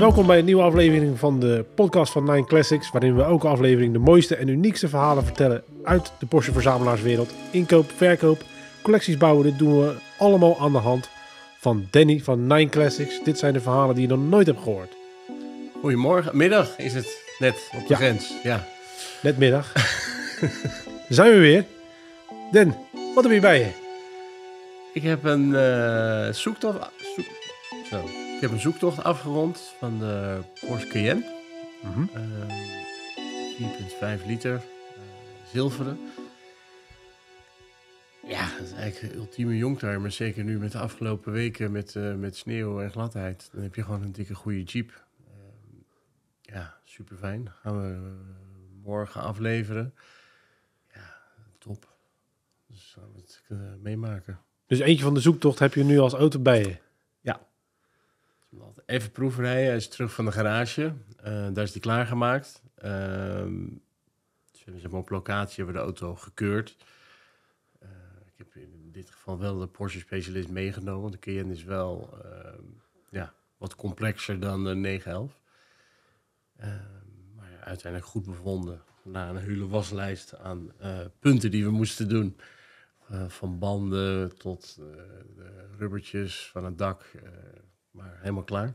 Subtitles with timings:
[0.00, 3.92] Welkom bij een nieuwe aflevering van de podcast van Nine Classics, waarin we elke aflevering
[3.92, 7.34] de mooiste en uniekste verhalen vertellen uit de Porsche verzamelaarswereld.
[7.50, 8.42] Inkoop, verkoop,
[8.82, 11.08] collecties bouwen, dit doen we allemaal aan de hand
[11.58, 13.22] van Danny van Nine Classics.
[13.24, 14.92] Dit zijn de verhalen die je nog nooit hebt gehoord.
[15.80, 17.96] Goedemorgen, middag is het net op de Ja.
[17.96, 18.32] grens.
[18.42, 18.66] Ja.
[19.22, 19.72] Net middag.
[21.08, 21.64] zijn we weer.
[22.52, 22.74] Den,
[23.14, 23.70] wat heb je bij je?
[24.92, 26.78] Ik heb een eh, zoektocht,
[27.16, 27.26] zoek,
[27.90, 28.28] zo.
[28.40, 31.24] Ik heb een zoektocht afgerond van de Porsche Cayenne.
[31.82, 32.54] Eh,
[33.56, 34.62] 4,5 liter, eh,
[35.52, 35.98] zilveren.
[38.26, 40.10] Ja, dat is eigenlijk een ultieme youngtimer.
[40.10, 43.48] Zeker nu met de afgelopen weken met, eh, met sneeuw en gladheid.
[43.52, 45.04] Dan heb je gewoon een dikke goede Jeep.
[45.26, 45.32] Eh,
[46.40, 47.52] ja, super fijn.
[47.62, 48.00] Gaan we eh,
[48.82, 49.94] morgen afleveren.
[50.94, 51.14] Ja,
[51.58, 51.88] top.
[52.66, 54.40] Dus gaan we het meemaken.
[54.66, 56.76] Dus eentje van de zoektocht heb je nu als auto bij je.
[58.90, 59.64] Even proefrijden.
[59.64, 60.92] Hij is terug van de garage.
[61.16, 62.62] Eh, daar is hij klaargemaakt.
[62.74, 63.62] Ehm
[64.70, 66.76] hebben hem op locatie hebben we de auto gekeurd.
[67.78, 67.88] Eh,
[68.26, 71.00] ik heb in dit geval wel de Porsche specialist meegenomen.
[71.00, 72.64] want De Cayenne is wel ehm,
[73.10, 75.40] ja, wat complexer dan de 911.
[76.56, 76.72] Ehm,
[77.36, 78.82] maar uiteindelijk goed bevonden.
[79.02, 82.36] Na een hele waslijst aan eh, punten die we moesten doen.
[83.26, 84.76] Van banden tot
[85.36, 87.12] de rubbertjes van het dak.
[87.90, 88.74] Maar helemaal klaar.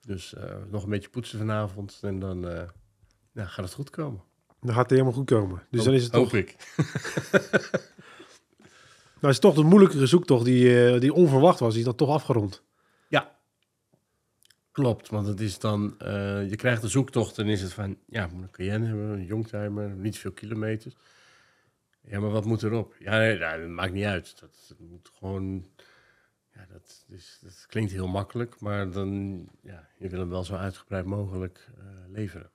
[0.00, 2.70] Dus eh, nog een beetje poetsen vanavond en dan
[3.32, 4.22] ja, gaat het goed komen.
[4.60, 5.62] Dan gaat het helemaal goed komen.
[5.70, 6.56] Dus dan is het Hoop toch, ik.
[9.20, 11.94] nou is het toch de moeilijkere zoektocht die, eh, die onverwacht was, die is dan
[11.94, 12.62] toch afgerond.
[13.08, 13.38] Ja,
[14.72, 15.08] klopt.
[15.08, 15.94] Want het is dan,
[16.48, 19.90] je krijgt de zoektocht en is het van, ja, moet een Cayenne hebben, een youngtimer,
[19.90, 20.94] niet veel kilometers.
[22.00, 22.94] Ja, maar wat moet erop?
[22.98, 24.40] Ja, nee, dat maakt niet uit.
[24.40, 25.66] Dat, dat moet gewoon,
[26.82, 31.04] dat, is, dat klinkt heel makkelijk, maar dan, ja, je wil hem wel zo uitgebreid
[31.04, 32.50] mogelijk eh, leveren.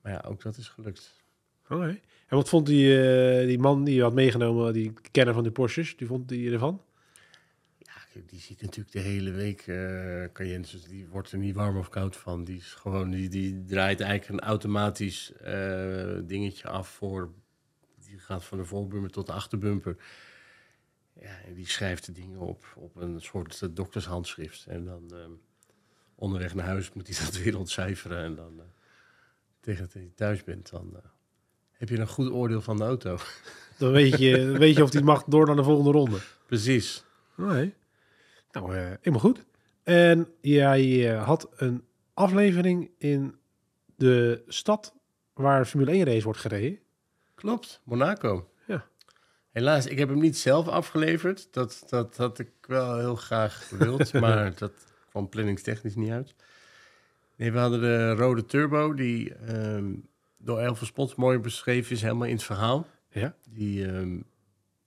[0.00, 1.20] Maar ja, ook dat is gelukt.
[1.68, 2.00] Oké.
[2.26, 5.50] En wat vond die, eh, die man die je had meegenomen, die kenner van de
[5.50, 6.82] Porsches, die vond die ervan?
[7.78, 9.62] Ja, die ziet natuurlijk de hele week
[10.32, 12.44] Cayenne, dus die wordt er niet warm of koud van.
[12.44, 15.32] Die is gewoon, die, die draait eigenlijk een automatisch
[16.24, 17.32] dingetje af voor,
[18.06, 19.96] die gaat van de voorbumper tot de achterbumper.
[21.20, 24.66] Ja, en die schrijft de dingen op, op een soort doktershandschrift.
[24.66, 25.18] En dan eh,
[26.14, 28.18] onderweg naar huis moet hij dat weer ontcijferen.
[28.18, 28.66] En dan eh,
[29.60, 31.02] tegen dat je thuis bent, dan eh,
[31.72, 33.18] heb je een goed oordeel van de auto.
[33.78, 36.18] Dan weet je, dan weet je of die mag door naar de volgende ronde.
[36.46, 37.04] Precies.
[37.38, 37.72] Oké.
[38.50, 39.44] Nou, eh, helemaal goed.
[39.82, 41.84] En jij had een
[42.14, 43.34] aflevering in
[43.96, 44.94] de stad
[45.32, 46.78] waar Formule 1 race wordt gereden.
[47.34, 48.51] Klopt, Monaco.
[49.52, 51.48] Helaas, ik heb hem niet zelf afgeleverd.
[51.50, 54.72] Dat, dat had ik wel heel graag gewild, maar dat
[55.08, 56.34] kwam planningstechnisch niet uit.
[57.36, 59.94] Nee, we hadden de rode turbo, die ehm,
[60.36, 62.86] door Elvis Spots mooi beschreven is, helemaal in het verhaal.
[63.10, 63.34] Ja.
[63.48, 64.20] Die, ehm,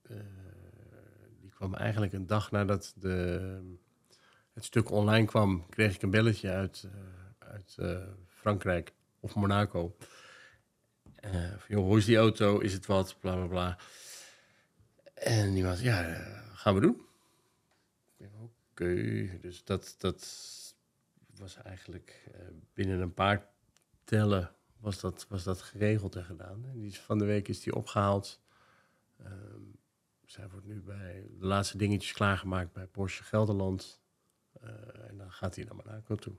[0.02, 0.16] eh,
[1.40, 3.40] die kwam eigenlijk een dag nadat de,
[4.52, 7.96] het stuk online kwam, kreeg ik een belletje uit, eh, uit eh,
[8.26, 9.96] Frankrijk of Monaco.
[11.56, 12.58] Van, joh, hoe is die auto?
[12.58, 13.16] Is het wat?
[13.20, 13.78] Bla bla bla.
[15.16, 17.00] En die was, ja, eh, gaan we doen.
[18.70, 20.26] Oké, dus dat, dat
[21.36, 22.40] was eigenlijk eh,
[22.72, 23.48] binnen een paar
[24.04, 26.64] tellen was dat, was dat geregeld en gedaan.
[26.66, 28.40] En die is, van de week is die opgehaald.
[29.22, 29.60] Ehm,
[30.24, 34.00] zij wordt nu bij de laatste dingetjes klaargemaakt bij Porsche Gelderland.
[34.60, 34.70] Eh,
[35.08, 36.34] en dan gaat hij naar Monaco toe.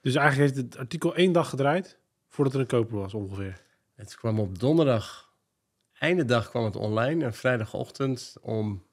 [0.00, 3.62] Dus eigenlijk heeft het artikel één dag gedraaid voordat er een koper was ongeveer.
[3.94, 5.31] Het kwam op donderdag,
[6.02, 7.24] einde dag kwam het online.
[7.24, 8.86] En vrijdagochtend om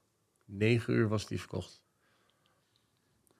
[0.45, 1.81] 9 uur was die verkocht.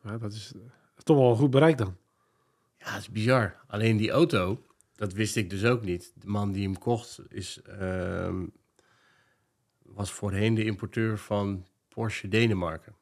[0.04, 0.62] Ja, dat is eh,
[1.04, 1.98] toch wel een goed bereik dan.
[2.78, 3.60] Ja, het is bizar.
[3.68, 4.66] Alleen die auto,
[4.96, 6.12] dat wist ik dus ook niet.
[6.16, 8.46] De man die hem kocht is, ehm,
[9.82, 12.96] was voorheen de importeur van Porsche Denemarken.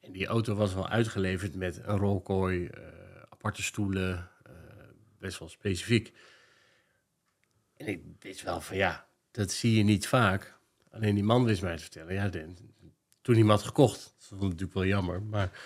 [0.00, 2.82] En die auto was wel uitgeleverd met een rolkooi, eh,
[3.28, 4.52] aparte stoelen, eh,
[5.18, 6.12] best wel specifiek.
[7.76, 10.58] En ik wist wel van ja, dat zie je niet vaak.
[10.90, 14.42] Alleen die man wist mij te vertellen, ja, toen hij hem had gekocht, dat vond
[14.42, 15.60] ik natuurlijk wel jammer, maar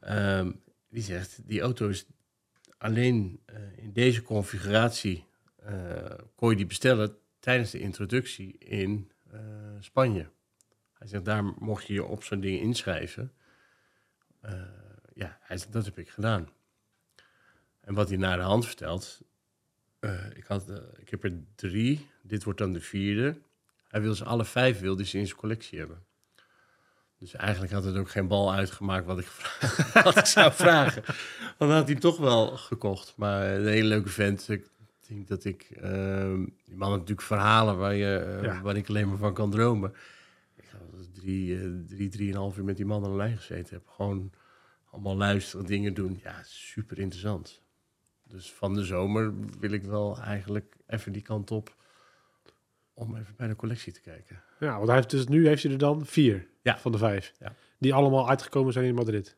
[0.00, 0.52] ehm,
[0.88, 2.06] die zegt, die auto is
[2.78, 5.26] alleen eh, in deze configuratie
[5.56, 9.40] eh, kon je die bestellen tijdens de introductie in eh,
[9.80, 10.30] Spanje.
[10.92, 13.32] Hij zegt, daar mocht je je op zo'n ding inschrijven.
[15.14, 16.48] Ja, hij dat heb ik gedaan.
[17.80, 19.20] En wat hij naar de hand vertelt,
[20.00, 23.38] eh, ik, had, eh, ik heb er drie, dit wordt dan de vierde.
[23.88, 26.02] Hij wil ze alle vijf wil die ze in zijn collectie hebben.
[27.18, 29.26] Dus eigenlijk had het ook geen bal uitgemaakt wat ik,
[30.04, 31.02] wat ik zou vragen.
[31.58, 33.14] Dan had hij toch wel gekocht.
[33.16, 34.48] Maar een hele leuke vent.
[34.48, 34.68] Ik
[35.08, 35.62] denk dat ik...
[35.70, 38.62] ehm, die man heeft natuurlijk verhalen waar, je, eh, Ja.
[38.62, 39.94] waar ik alleen maar van kan dromen.
[40.56, 40.64] Ik
[40.96, 43.88] eens drie, drie, drieënhalf uur met die man aan de lijn gezeten heb.
[43.88, 44.32] Gewoon
[44.90, 46.20] allemaal luisteren, dingen doen.
[46.22, 47.62] Ja, super interessant.
[48.28, 51.74] Dus van de zomer wil ik wel eigenlijk even die kant op...
[52.94, 54.42] om even bij de collectie te kijken.
[54.60, 56.78] Ja, want hij heeft dus nu heeft hij er dan vier Ja.
[56.78, 57.32] van de vijf.
[57.38, 57.54] Ja.
[57.78, 59.36] Die allemaal uitgekomen zijn in Madrid.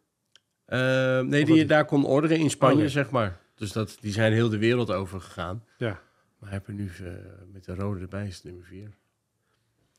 [0.65, 0.79] Eh,
[1.21, 2.89] nee, Of die je daar kon orderen in Spanje, Oh, nee.
[2.91, 3.41] zeg maar.
[3.55, 5.65] Dus dat, die zijn heel de wereld over gegaan.
[5.79, 6.01] Ja,
[6.39, 7.13] Maar heeft er nu eh,
[7.53, 8.91] met de rode erbij is het nummer vier.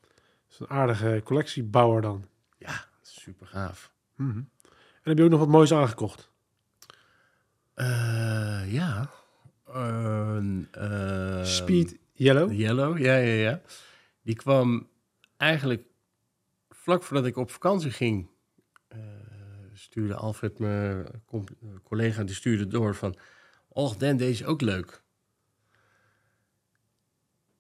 [0.02, 2.26] dat is een aardige collectiebouwer dan.
[2.58, 3.92] Ja, super gaaf.
[4.16, 4.38] Mhm.
[4.38, 6.31] En heb je ook nog wat moois aangekocht?
[7.81, 9.12] Eh, ja.
[10.72, 12.51] Eh, Speed Yellow.
[12.51, 13.62] Yellow, ja, ja, ja.
[14.22, 14.89] Die kwam
[15.38, 15.83] eigenlijk
[16.69, 18.30] vlak voordat ik op vakantie ging.
[18.88, 19.00] eh,
[19.74, 21.06] stuurde Alfred, mijn
[21.83, 23.16] collega, die stuurde door van...
[23.68, 25.01] Och, Dan, deze is ook leuk.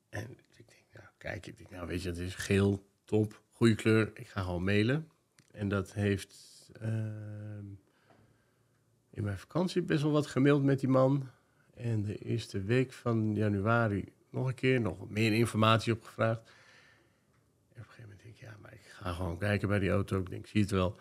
[0.09, 3.75] En ik denk, nou, kijk, ik denk, nou, weet je, het is geel, top, goede
[3.75, 4.11] kleur.
[4.13, 5.09] Ik ga gewoon mailen.
[5.51, 7.65] En dat heeft ehm,
[9.11, 11.29] in mijn vakantie best wel wat gemaild met die man.
[11.73, 16.39] En de eerste week van januari nog een keer, nog meer informatie opgevraagd.
[16.39, 16.47] En
[17.69, 20.19] op een gegeven moment denk ik, ja, maar ik ga gewoon kijken bij die auto.
[20.19, 20.99] Ik denk, zie het wel.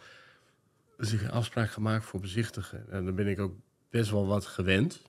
[0.96, 2.90] Dus ik een afspraak gemaakt voor bezichtigen.
[2.90, 3.54] En dan ben ik ook
[3.90, 5.02] best wel wat gewend.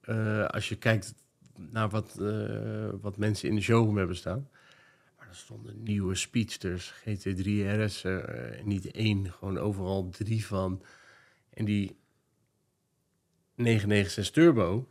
[0.00, 1.14] Eh, als je kijkt
[1.56, 4.48] naar wat, eh, wat mensen in de showroom hebben staan.
[5.18, 10.82] Maar er stonden nieuwe speedsters, GT3 RS, eh, en niet één, gewoon overal drie van.
[11.50, 11.96] En die
[13.54, 14.88] 996 Turbo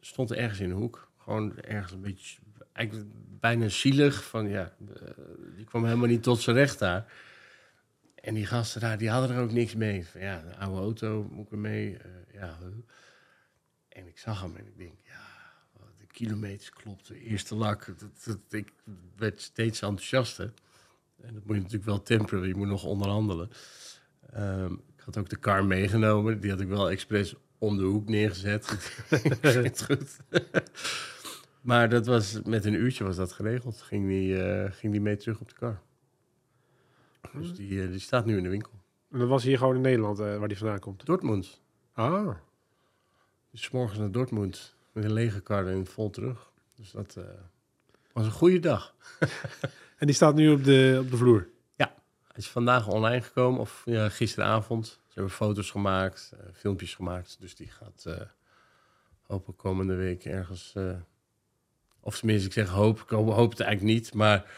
[0.00, 1.12] stond er ergens in de hoek.
[1.18, 2.38] Gewoon ergens een beetje,
[2.72, 3.10] eigenlijk
[3.40, 4.24] bijna zielig.
[4.24, 5.08] Van ja, eh,
[5.56, 7.12] die kwam helemaal niet tot zijn recht daar.
[8.14, 10.06] En die gasten daar, die hadden er ook niks mee.
[10.06, 11.96] Van, ja, een oude auto, moet ik ermee?
[11.96, 12.58] Eh, ja.
[13.88, 15.20] En ik zag hem en ik denk, ja,
[15.98, 17.06] de kilometers klopt.
[17.06, 17.94] De eerste lak,
[18.24, 18.72] dat, ik
[19.16, 20.52] werd steeds enthousiaster.
[21.20, 23.50] En dat moet je natuurlijk wel temperen, je moet nog onderhandelen.
[24.32, 28.68] Ehm, had ook de kar meegenomen, die had ik wel expres om de hoek neergezet.
[29.40, 30.16] het goed.
[31.60, 33.82] maar dat was, met een uurtje was dat geregeld.
[33.82, 35.80] Ging die, eh, ging die mee terug op de kar.
[37.32, 38.72] Dus die, eh, die staat nu in de winkel.
[39.10, 41.06] En dat was hier gewoon in Nederland eh, waar die vandaan komt.
[41.06, 41.60] Dortmund.
[41.92, 42.36] Ah,
[43.50, 46.52] Dus morgens naar Dortmund met een lege kar en vol terug.
[46.76, 47.18] Dus dat
[48.12, 48.94] was een goede dag.
[49.98, 51.48] en die staat nu op de, op de vloer.
[52.34, 54.86] Is vandaag online gekomen, of ja, gisteravond.
[54.86, 57.36] Ze hebben foto's gemaakt, eh, filmpjes gemaakt.
[57.40, 58.06] Dus die gaat
[59.22, 60.74] hopelijk komende week ergens...
[60.74, 61.00] eh,
[62.00, 64.14] of tenminste, ik zeg hoop, ik hoop, het eigenlijk niet.
[64.14, 64.50] Maar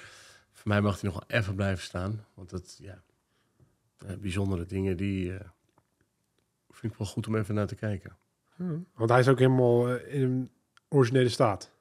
[0.52, 2.26] voor mij mag hij nog wel even blijven staan.
[2.34, 3.02] Want dat, ja,
[4.18, 5.32] bijzondere dingen, die
[6.70, 8.16] vind ik wel goed om even naar te kijken.
[8.56, 8.78] Hm.
[8.94, 10.50] Want hij is ook helemaal in een
[10.88, 11.74] originele staat.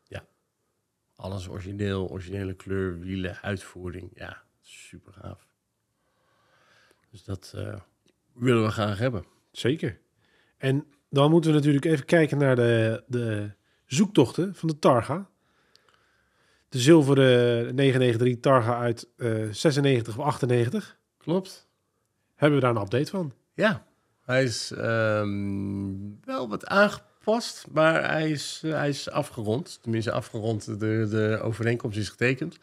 [1.16, 4.12] Alles origineel, originele kleur, wielen, uitvoering.
[4.14, 5.48] Ja, super gaaf.
[7.16, 7.76] Dus dat eh,
[8.34, 9.26] willen we graag hebben.
[9.52, 10.00] Zeker.
[10.58, 13.52] En dan moeten we natuurlijk even kijken naar de, de
[13.86, 15.30] zoektochten van de Targa.
[16.70, 20.98] De zilveren 993 Targa uit eh 96 of 98.
[21.18, 21.68] Klopt.
[22.36, 23.34] Hebben we daar een update van?
[23.54, 23.86] Ja,
[24.22, 29.80] hij is ehm, wel wat aangepast, maar hij is, eh, hij is afgerond.
[29.82, 30.66] Tenminste, afgerond.
[30.66, 32.58] De, de overeenkomst is getekend.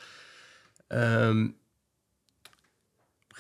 [0.87, 1.49] Ehm,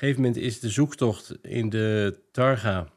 [0.02, 2.92] gegeven moment is de zoektocht in de Targa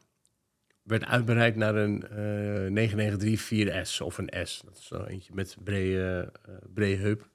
[0.82, 4.62] werd uitbreid naar een eh 993 4S of een S.
[4.64, 7.28] Dat is zo eentje met brede, eh brede heup.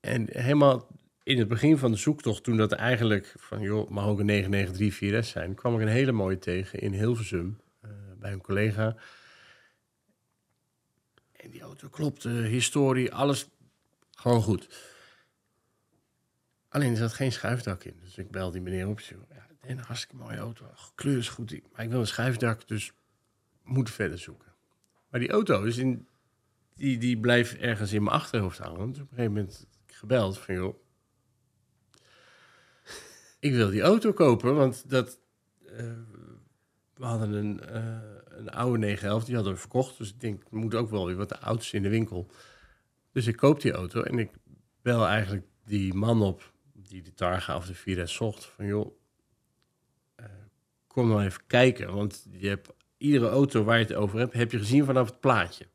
[0.00, 0.88] En helemaal
[1.22, 5.24] in het begin van de zoektocht, toen dat eigenlijk van, joh, mag ook een 993
[5.24, 8.96] 4S zijn, kwam ik een hele mooie tegen in Hilversum eh, bij een collega.
[11.32, 13.48] En die auto klopte, historie, alles
[14.10, 14.91] gewoon goed.
[16.72, 17.96] Alleen er zat geen schuifdak in.
[18.00, 19.00] Dus ik bel die meneer op.
[19.00, 20.66] Zo, ja, een hartstikke mooie auto.
[20.94, 21.60] Kleur is goed.
[21.72, 22.92] Maar ik wil een schuifdak, dus
[23.62, 24.52] moet verder zoeken.
[25.10, 26.08] Maar die auto is in,
[26.74, 28.92] die, die blijft ergens in mijn achterhoofd hangen.
[28.92, 30.74] Dus op een gegeven moment ik gebeld van, joh,
[33.38, 35.18] ik wil die auto kopen, want dat,
[35.66, 35.92] eh,
[36.94, 39.98] we hadden een, eh, een oude 911, die hadden we verkocht.
[39.98, 42.30] Dus ik denk, er moet ook wel weer wat auto's in de winkel.
[43.12, 44.30] Dus ik koop die auto en ik
[44.82, 46.52] bel eigenlijk die man op,
[46.92, 48.98] die de Targa of de 4S zocht, van joh,
[50.14, 50.26] eh,
[50.86, 51.94] kom nou even kijken.
[51.94, 55.20] Want je hebt iedere auto waar je het over hebt, heb je gezien vanaf het
[55.20, 55.66] plaatje.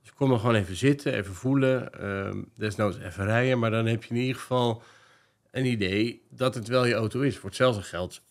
[0.00, 4.04] Dus kom dan gewoon even zitten, even voelen, ehm, desnoods even rijden, maar dan heb
[4.04, 4.82] je in ieder geval
[5.50, 7.36] een idee dat het wel je auto is.
[7.36, 8.22] Voor hetzelfde geld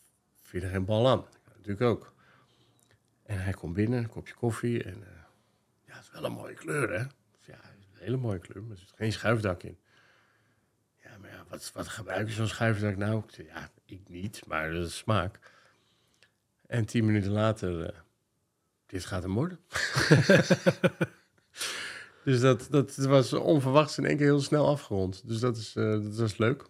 [0.41, 1.25] vind je er geen bal aan.
[1.56, 2.13] Natuurlijk ook.
[3.24, 4.84] En hij komt binnen, een kopje koffie.
[4.84, 5.10] En eh,
[5.86, 7.00] ja, het is wel een mooie kleur, hè?
[7.00, 9.77] Ja, het is een hele mooie kleur, maar er zit geen schuifdak in.
[11.51, 13.24] Wat, gebruik je zo'n schuifdak nou?
[13.27, 15.39] Ik ja, ik niet, maar dat is smaak.
[16.67, 18.00] En tien minuten later, eh,
[18.86, 19.60] dit gaat hem worden.
[22.24, 25.27] dus dat, dat was onverwachts in één keer heel snel afgerond.
[25.27, 26.65] Dus dat is, eh, dat was leuk.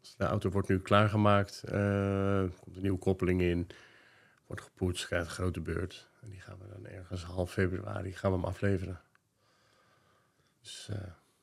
[0.00, 1.62] Dus de auto wordt nu klaargemaakt.
[1.62, 3.66] eh, komt een nieuwe koppeling in.
[4.46, 6.08] Wordt gepoetst, krijgt een grote beurt.
[6.20, 9.00] En die gaan we dan ergens half februari gaan we hem afleveren.
[10.60, 10.90] Dus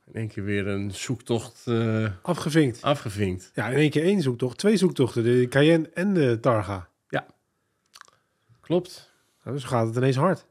[0.05, 2.81] in één keer weer een zoektocht eh, Afgevinkt.
[2.81, 3.51] afgevinkt.
[3.53, 4.57] Ja, in één keer één zoektocht.
[4.57, 5.24] Twee zoektochten.
[5.24, 6.89] De Cayenne en de Targa.
[8.62, 9.12] Klopt.
[9.43, 10.45] Nou, dus gaat het ineens hard.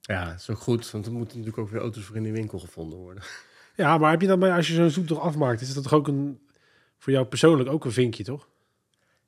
[0.00, 2.32] Ja, dat is ook goed, want er moeten natuurlijk ook weer auto's voor in de
[2.32, 3.22] winkel gevonden worden.
[3.76, 6.08] Ja, maar heb je dan bij, als je zo'n zoektocht afmaakt, is dat toch ook
[6.08, 6.40] een,
[6.98, 8.48] voor jou persoonlijk ook een vinkje, toch?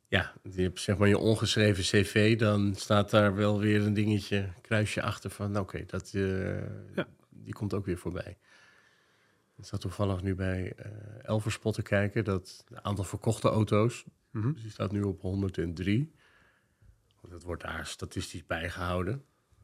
[0.06, 4.48] Ja, je hebt zeg maar je ongeschreven cv, dan staat daar wel weer een dingetje,
[4.60, 6.10] kruisje achter van, nou, oké, dat
[6.94, 7.06] Ja.
[7.30, 8.36] die komt ook weer voorbij.
[9.62, 10.90] Ik zat toevallig nu bij eh
[11.22, 14.52] Elverspot te kijken, dat het aantal verkochte auto's, Mhm.
[14.52, 16.14] dus die staat nu op 103.
[17.20, 19.14] Want Dat wordt daar statistisch bijgehouden.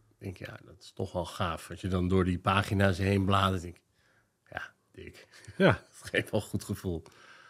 [0.08, 1.70] Ik denk, ja, dat is toch wel gaaf.
[1.70, 3.82] Als je dan door die pagina's heen bladert, denk ik,
[4.50, 5.28] ja, dik.
[5.56, 7.02] Ja, Dat geeft wel een goed gevoel.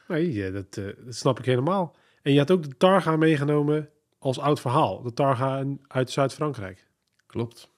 [0.08, 1.96] nee, dat, eh, dat snap ik helemaal.
[2.22, 5.02] En je had ook de Targa meegenomen als oud verhaal.
[5.02, 6.86] De Targa uit Zuid-Frankrijk.
[7.26, 7.70] Klopt.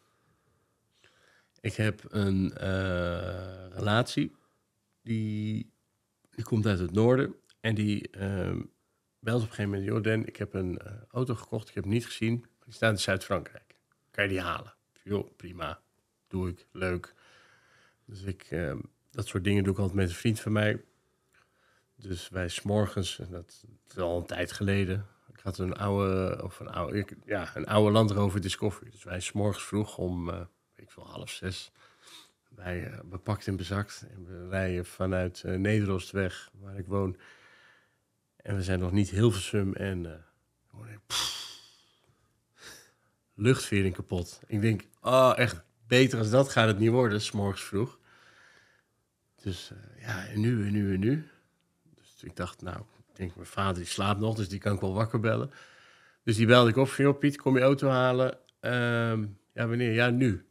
[1.60, 4.38] Ik heb een eh, relatie
[5.02, 5.72] die,
[6.30, 8.62] die komt uit het noorden en die ehm,
[9.18, 11.92] belt op een gegeven moment: Jordan, ik heb een eh, auto gekocht, ik heb hem
[11.92, 13.78] niet gezien, die staat in Zuid-Frankrijk.
[14.10, 14.74] Kan je die halen?
[15.02, 15.80] Jo, prima,
[16.28, 17.14] doe ik, leuk.
[18.04, 18.80] Dus ik, ehm,
[19.10, 20.84] dat soort dingen doe ik altijd met een vriend van mij.
[21.94, 25.06] Dus wij s'morgens, en dat is al een tijd geleden,
[25.40, 28.90] ik had een oude, of een oude, ja, een oude Land Rover Discovery.
[28.90, 30.40] Dus wij s'morgens vroeg om, eh,
[30.76, 31.72] ik veel, half zes.
[32.56, 34.06] Wij eh, bepakt en bezakt.
[34.14, 37.16] En we rijden vanuit eh Nederoost weg, waar ik woon.
[38.36, 40.18] En we zijn nog niet heel versum en eh,
[40.66, 41.30] hoor ik, pff,
[43.34, 44.40] luchtvering kapot.
[44.46, 47.98] Ik denk, oh, echt beter als dat gaat het niet worden, s'morgens vroeg.
[49.42, 51.28] Dus eh, ja, en nu, en nu, en nu.
[51.94, 54.80] Dus ik dacht, nou, ik denk, mijn vader die slaapt nog, dus die kan ik
[54.80, 55.50] wel wakker bellen.
[56.24, 58.38] Dus die belde ik op van, joh Piet, kom je auto halen?
[58.60, 59.92] Ehm, ja, wanneer?
[59.92, 60.49] Ja, nu.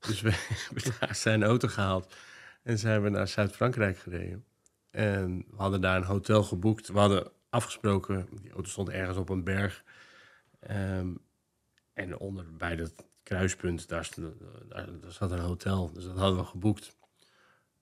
[0.00, 0.30] Dus we
[0.64, 2.14] hebben daar zijn auto gehaald
[2.62, 4.44] en zijn we naar Zuid-Frankrijk gereden.
[4.90, 6.88] En we hadden daar een hotel geboekt.
[6.88, 9.84] We hadden afgesproken, die auto stond ergens op een berg.
[10.60, 11.08] Ehm,
[11.92, 12.92] en onder bij dat
[13.22, 14.08] kruispunt, daar,
[14.68, 15.92] daar, daar zat een hotel.
[15.92, 16.96] Dus dat hadden we geboekt.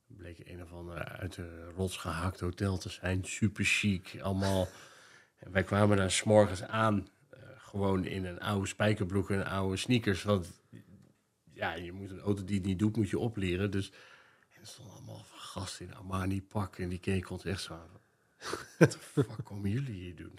[0.06, 3.24] Bleek een of ander uit de rots gehakt hotel te zijn.
[3.24, 4.68] Super chic, allemaal.
[5.36, 7.08] En wij kwamen daar s'morgens aan.
[7.30, 10.22] eh, gewoon in een oude spijkerbroek en oude sneakers.
[10.22, 10.57] Want
[11.58, 13.70] ja, je moet een auto die het niet doet, moet je opleren.
[13.70, 13.90] Dus
[14.54, 16.78] en er stonden allemaal gasten in Armani pak.
[16.78, 17.90] En die keken ons echt zo aan.
[18.78, 20.34] Wat de fuck komen jullie hier doen?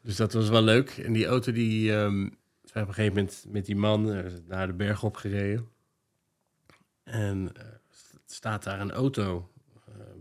[0.00, 0.90] Dus dat was wel leuk.
[0.90, 1.92] En die auto die...
[1.92, 2.28] ehm
[2.72, 5.68] we hebben op een gegeven moment met die man eh, naar de berg opgereden.
[7.02, 9.50] En eh, st- staat daar een auto.
[9.88, 10.20] Ehm,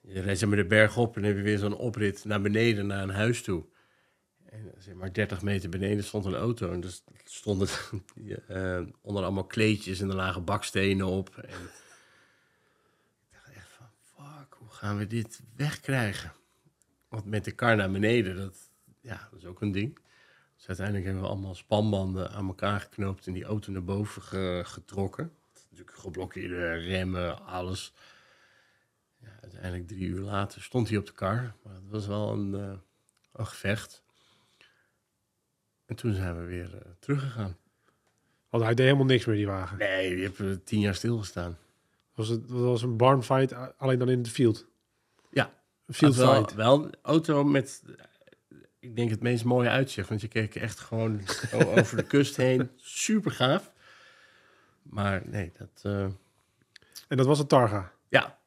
[0.00, 3.02] je rijdt maar de berg op en heb je weer zo'n oprit naar beneden, naar
[3.02, 3.64] een huis toe.
[4.50, 6.72] En zeg maar 30 meter beneden stond een auto.
[6.72, 7.68] En dus stonden
[8.48, 11.36] eh, onder allemaal kleedjes en er lagen bakstenen op.
[11.36, 16.32] En ik dacht echt van, fuck, hoe gaan we dit wegkrijgen?
[17.08, 19.98] Want met de kar naar beneden, dat, ja, dat is ook een ding.
[20.56, 24.62] Dus uiteindelijk hebben we allemaal spanbanden aan elkaar geknoopt en die auto naar boven ge-
[24.66, 25.32] getrokken.
[25.70, 27.92] Natuurlijk geblokkeerde remmen, alles.
[29.22, 31.54] Ja, uiteindelijk drie uur later stond hij op de kar.
[31.62, 32.78] Maar het was wel een, eh,
[33.32, 34.02] een gevecht.
[35.90, 37.56] En toen zijn we weer eh, teruggegaan.
[38.48, 39.78] Want hij deed helemaal niks meer, die wagen.
[39.78, 41.58] Nee, die hebben we tien jaar stilgestaan.
[42.14, 44.66] Was het dat was een barn fight, a- alleen dan in het field.
[45.30, 45.52] Ja,
[45.86, 46.54] Een field wel, fight.
[46.54, 48.04] wel een auto met, eh,
[48.78, 50.08] ik denk het meest mooie uitzicht.
[50.08, 51.20] Want je keek echt gewoon
[51.76, 52.70] over de kust heen.
[52.76, 53.72] Super gaaf.
[54.82, 56.02] Maar nee, dat, eh,
[57.08, 57.92] En dat was een Targa.
[58.08, 58.38] ja,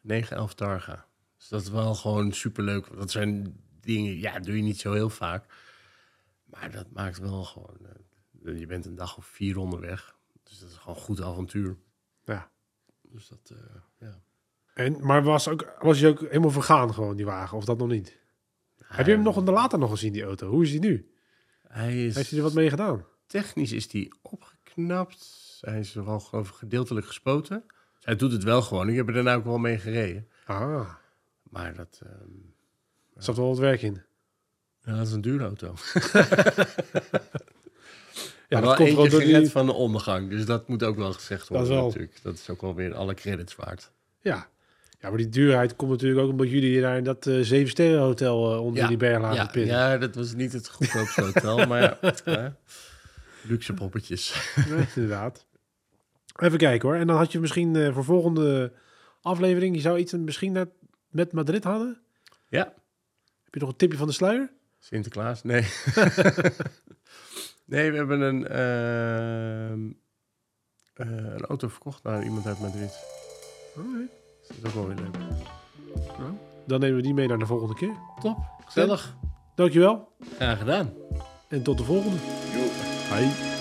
[0.00, 1.06] 911 Targa.
[1.38, 2.86] Dus dat is wel gewoon super leuk.
[2.96, 5.44] Dat zijn dingen, ja, doe je niet zo heel vaak.
[6.52, 7.76] Maar dat maakt wel gewoon,
[8.44, 10.16] eh, je bent een dag of vier onderweg.
[10.42, 11.76] Dus dat is gewoon een goed avontuur.
[12.24, 12.50] Ja.
[13.02, 13.58] Dus dat, eh,
[13.98, 14.20] ja.
[14.74, 17.56] En, maar was, ook, was hij ook helemaal vergaan gewoon, die wagen?
[17.56, 18.20] Of dat nog niet?
[18.84, 20.48] Heb je hem nog later nog gezien, die auto?
[20.48, 21.10] Hoe is die nu?
[21.68, 23.06] Hij is, Heeft hij er wat mee gedaan?
[23.26, 25.58] technisch is die opgeknapt.
[25.60, 27.64] Hij is wel geloof ik gedeeltelijk gespoten.
[28.00, 28.88] Hij doet het wel gewoon.
[28.88, 30.28] Ik heb er daarna ook wel mee gereden.
[30.46, 30.94] Ah,
[31.42, 32.30] Maar dat, ehm,
[33.14, 34.02] Er zat wel wat werk in.
[34.84, 35.74] Ja, dat is een dure auto.
[38.48, 39.50] Ja, maar dat wel komt eentje door die...
[39.50, 40.30] van de ondergang.
[40.30, 42.18] Dus dat moet ook wel gezegd Dat worden wel- natuurlijk.
[42.22, 43.90] Dat is ook wel weer alle credits waard.
[44.20, 44.48] Ja.
[45.00, 48.00] ja, maar die duurheid komt natuurlijk ook omdat jullie daar in dat eh zeven sterren
[48.00, 49.74] hotel eh, onder Ja, die berg laten Ja, pinnen.
[49.76, 52.56] ja, dat was niet het goedkoopste hotel, maar ja.
[53.42, 54.52] Luxe poppetjes.
[54.68, 55.46] Nee, inderdaad.
[56.36, 56.98] Even kijken hoor.
[56.98, 58.72] En dan had je misschien eh, voor volgende
[59.22, 60.68] aflevering, je zou iets misschien net
[61.10, 62.00] met Madrid hadden?
[62.48, 62.64] Ja,
[63.44, 64.50] Heb je nog een tipje van de sluier?
[64.82, 65.42] Sinterklaas?
[65.42, 65.60] Nee.
[67.72, 69.90] nee, we hebben een, ehm,
[70.94, 72.98] eh, een auto verkocht naar iemand uit Madrid.
[73.76, 74.12] Alright.
[74.48, 75.16] Dat is ook wel weer leuk.
[76.66, 77.94] Dan nemen we die mee naar de volgende keer.
[78.20, 79.16] Top, gezellig.
[79.54, 80.92] Dankjewel Graag gedaan.
[81.48, 82.16] en tot de volgende.
[83.10, 83.51] Bye.